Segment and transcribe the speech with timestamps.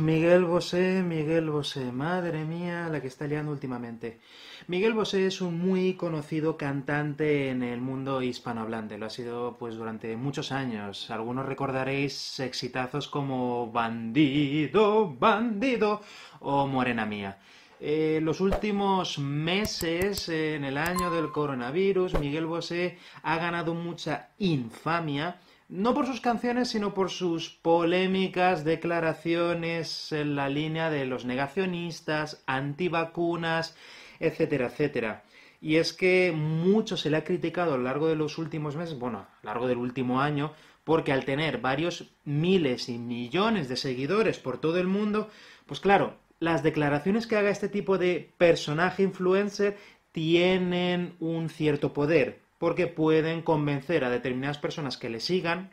[0.00, 4.18] Miguel Bosé, Miguel Bosé, madre mía, la que está liando últimamente.
[4.66, 9.76] Miguel Bosé es un muy conocido cantante en el mundo hispanohablante, lo ha sido pues
[9.76, 11.08] durante muchos años.
[11.12, 16.00] Algunos recordaréis exitazos como Bandido, Bandido
[16.40, 17.38] o Morena Mía.
[17.80, 25.36] Eh, los últimos meses, en el año del coronavirus, Miguel Bosé ha ganado mucha infamia
[25.68, 32.42] no por sus canciones, sino por sus polémicas declaraciones en la línea de los negacionistas,
[32.46, 33.76] antivacunas,
[34.18, 35.24] etcétera, etcétera.
[35.60, 38.98] Y es que mucho se le ha criticado a lo largo de los últimos meses,
[38.98, 40.52] bueno, a lo largo del último año,
[40.84, 45.28] porque al tener varios miles y millones de seguidores por todo el mundo,
[45.66, 49.76] pues claro, las declaraciones que haga este tipo de personaje influencer
[50.12, 55.70] tienen un cierto poder, porque pueden convencer a determinadas personas que le sigan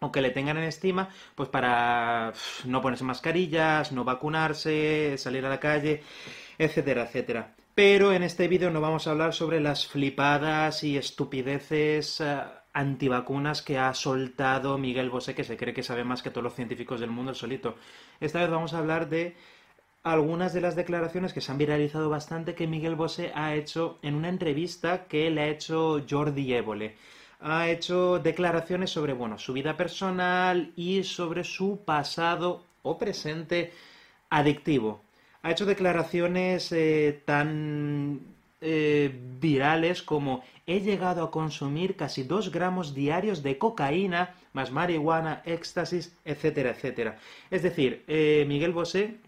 [0.00, 2.32] o que le tengan en estima, pues para
[2.64, 6.02] no ponerse mascarillas, no vacunarse, salir a la calle,
[6.58, 7.54] etcétera, etcétera.
[7.74, 13.62] Pero en este vídeo no vamos a hablar sobre las flipadas y estupideces eh, antivacunas
[13.62, 17.00] que ha soltado Miguel Bosé, que se cree que sabe más que todos los científicos
[17.00, 17.76] del mundo el solito.
[18.20, 19.36] Esta vez vamos a hablar de
[20.04, 24.14] algunas de las declaraciones que se han viralizado bastante que Miguel Bosé ha hecho en
[24.14, 26.94] una entrevista que le ha hecho Jordi Évole.
[27.40, 33.72] Ha hecho declaraciones sobre, bueno, su vida personal y sobre su pasado o presente
[34.28, 35.00] adictivo.
[35.42, 38.20] Ha hecho declaraciones eh, tan
[38.60, 39.10] eh,
[39.40, 46.14] virales como he llegado a consumir casi dos gramos diarios de cocaína, más marihuana, éxtasis,
[46.24, 47.18] etcétera, etcétera.
[47.50, 49.18] Es decir, eh, Miguel Bosé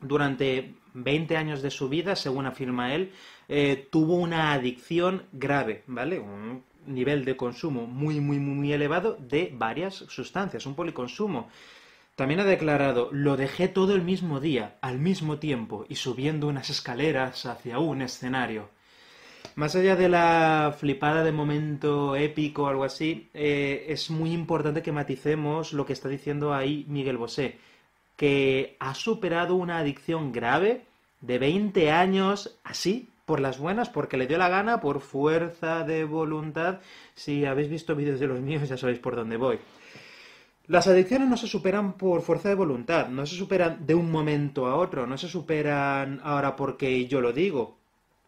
[0.00, 3.12] durante 20 años de su vida, según afirma él,
[3.48, 6.18] eh, tuvo una adicción grave, ¿vale?
[6.18, 11.48] Un nivel de consumo muy, muy, muy elevado de varias sustancias, un policonsumo.
[12.16, 16.68] También ha declarado, lo dejé todo el mismo día, al mismo tiempo, y subiendo unas
[16.70, 18.68] escaleras hacia un escenario.
[19.54, 24.82] Más allá de la flipada de momento épico o algo así, eh, es muy importante
[24.82, 27.58] que maticemos lo que está diciendo ahí Miguel Bosé
[28.20, 30.84] que ha superado una adicción grave
[31.22, 36.04] de 20 años así, por las buenas, porque le dio la gana, por fuerza de
[36.04, 36.80] voluntad.
[37.14, 39.58] Si habéis visto vídeos de los míos ya sabéis por dónde voy.
[40.66, 44.66] Las adicciones no se superan por fuerza de voluntad, no se superan de un momento
[44.66, 47.78] a otro, no se superan ahora porque yo lo digo.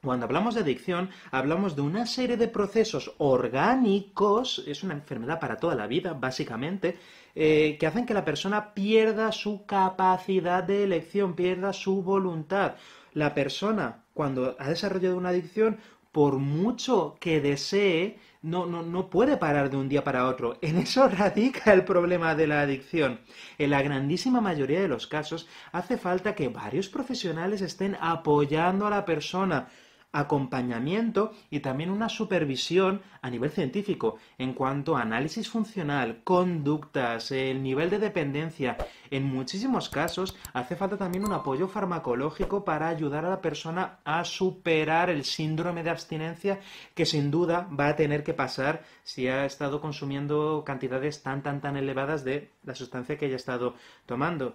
[0.05, 5.59] Cuando hablamos de adicción, hablamos de una serie de procesos orgánicos, es una enfermedad para
[5.59, 6.99] toda la vida, básicamente,
[7.37, 12.75] eh, que hacen que la persona pierda su capacidad de elección, pierda su voluntad.
[13.15, 15.79] La persona, cuando ha desarrollado una adicción,
[16.11, 20.59] por mucho que desee, no, no, no, puede parar de un día para otro.
[20.63, 23.21] En eso radica el problema de la adicción.
[23.57, 28.91] En la grandísima mayoría de los casos hace falta que varios profesionales estén apoyando a
[28.91, 29.69] la persona
[30.13, 37.63] acompañamiento y también una supervisión a nivel científico en cuanto a análisis funcional, conductas, el
[37.63, 38.77] nivel de dependencia.
[39.11, 44.25] En muchísimos casos hace falta también un apoyo farmacológico para ayudar a la persona a
[44.25, 46.61] superar el síndrome de abstinencia
[46.95, 51.61] que sin duda va a tener que pasar si ha estado consumiendo cantidades tan tan
[51.61, 53.75] tan elevadas de la sustancia que haya estado
[54.07, 54.55] tomando.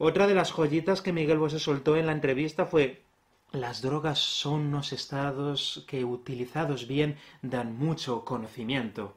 [0.00, 3.02] Otra de las joyitas que Miguel Bosé soltó en la entrevista fue
[3.52, 9.16] las drogas son unos estados que utilizados bien dan mucho conocimiento.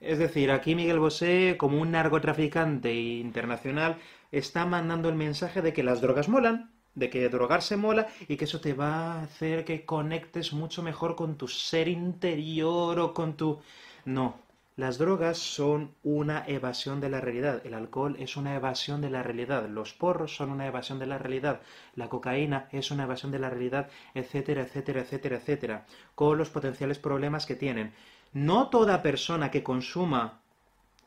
[0.00, 3.98] Es decir, aquí Miguel Bosé, como un narcotraficante internacional,
[4.32, 8.44] está mandando el mensaje de que las drogas molan, de que drogarse mola y que
[8.44, 13.36] eso te va a hacer que conectes mucho mejor con tu ser interior o con
[13.36, 13.60] tu...
[14.04, 14.36] No,
[14.80, 19.22] las drogas son una evasión de la realidad, el alcohol es una evasión de la
[19.22, 21.60] realidad, los porros son una evasión de la realidad,
[21.96, 26.98] la cocaína es una evasión de la realidad, etcétera, etcétera, etcétera, etcétera, con los potenciales
[26.98, 27.92] problemas que tienen.
[28.32, 30.40] No toda persona que consuma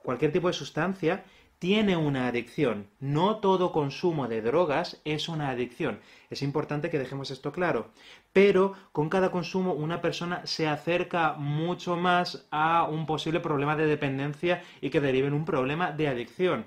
[0.04, 1.24] cualquier tipo de sustancia
[1.64, 2.88] tiene una adicción.
[3.00, 6.02] No todo consumo de drogas es una adicción.
[6.30, 7.88] Es importante que dejemos esto claro.
[8.34, 13.86] Pero con cada consumo una persona se acerca mucho más a un posible problema de
[13.86, 16.66] dependencia y que derive en un problema de adicción.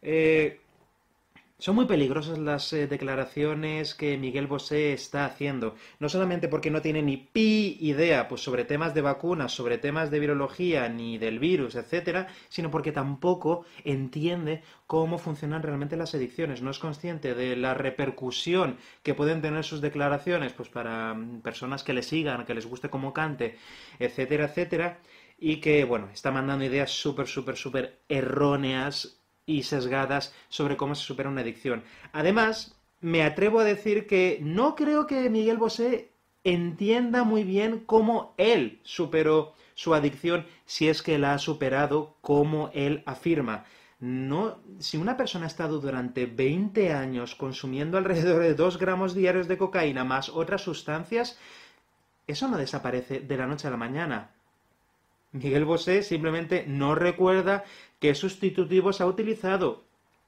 [0.00, 0.60] Eh,
[1.58, 6.82] Son muy peligrosas las eh, declaraciones que Miguel Bosé está haciendo, no solamente porque no
[6.82, 11.38] tiene ni pi idea pues, sobre temas de vacunas, sobre temas de virología, ni del
[11.38, 17.56] virus, etcétera, sino porque tampoco entiende cómo funcionan realmente las adicciones, no es consciente de
[17.56, 22.54] la repercusión que pueden tener sus declaraciones pues, para mm, personas que le sigan, que
[22.54, 23.56] les guste cómo cante,
[23.98, 25.00] etcétera, etcétera,
[25.38, 31.04] y que, bueno, está mandando ideas súper, súper, súper erróneas y sesgadas sobre cómo se
[31.04, 31.84] supera una adicción.
[32.12, 36.10] Además, me atrevo a decir que no creo que Miguel Bosé
[36.44, 42.70] entienda muy bien cómo él superó su adicción si es que la ha superado como
[42.74, 43.64] él afirma.
[43.98, 49.48] No, si una persona ha estado durante 20 años consumiendo alrededor de 2 gramos diarios
[49.48, 51.38] de cocaína más otras sustancias,
[52.26, 54.35] eso no desaparece de la noche a la mañana.
[55.42, 57.64] Miguel Bosé simplemente no recuerda
[57.98, 59.84] qué sustitutivos ha utilizado,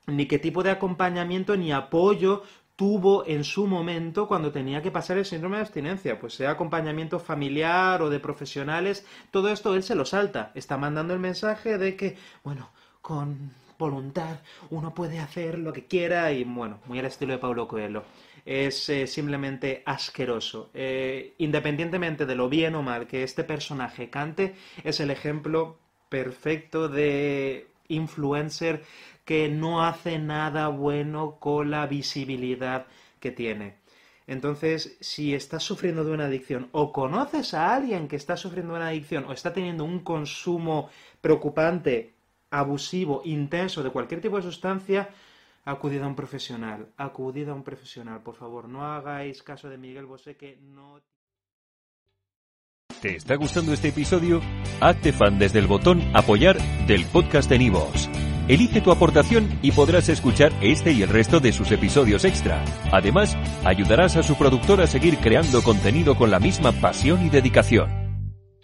[0.06, 2.42] ni qué tipo de acompañamiento ni apoyo
[2.76, 7.18] tuvo en su momento cuando tenía que pasar el síndrome de abstinencia, pues sea acompañamiento
[7.18, 11.96] familiar o de profesionales, todo esto él se lo salta, está mandando el mensaje de
[11.96, 12.70] que, bueno,
[13.02, 14.40] con voluntad
[14.70, 18.04] uno puede hacer lo que quiera y, bueno, muy al estilo de Paulo Coelho
[18.48, 20.70] es eh, simplemente asqueroso.
[20.72, 25.78] Eh, independientemente de lo bien o mal que este personaje cante, es el ejemplo
[26.08, 28.84] perfecto de influencer
[29.26, 32.86] que no hace nada bueno con la visibilidad
[33.20, 33.74] que tiene.
[34.26, 38.78] Entonces, si estás sufriendo de una adicción o conoces a alguien que está sufriendo de
[38.78, 40.88] una adicción o está teniendo un consumo
[41.20, 42.14] preocupante,
[42.50, 45.10] abusivo, intenso de cualquier tipo de sustancia,
[45.64, 50.06] acudid a un profesional, acudid a un profesional, por favor, no hagáis caso de Miguel
[50.06, 51.00] Bosé que no...
[53.02, 54.40] ¿Te está gustando este episodio?
[54.80, 58.08] Hazte fan desde el botón apoyar del podcast de Nivos.
[58.48, 62.64] Elige tu aportación y podrás escuchar este y el resto de sus episodios extra.
[62.90, 67.97] Además, ayudarás a su productor a seguir creando contenido con la misma pasión y dedicación.